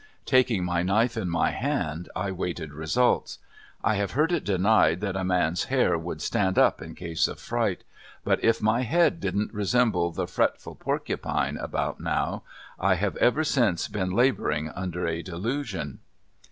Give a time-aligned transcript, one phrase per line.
[0.25, 3.37] Taking my knife in my hand I waited results.
[3.83, 7.39] I have heard it denied that a man's hair would "stand up" in case of
[7.39, 7.83] fright,
[8.23, 12.41] but if my head didn't resemble the "fretful porcupine" about now,
[12.79, 15.99] I have ever since been laboring under a delusion.